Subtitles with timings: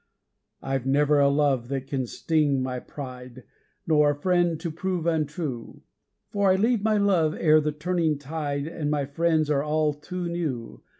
[0.63, 3.43] I've never a love that can sting my pride,
[3.85, 5.83] Nor a friend to prove untrue;
[6.31, 10.27] For I leave my love ere the turning tide, And my friends are all too
[10.27, 10.81] new.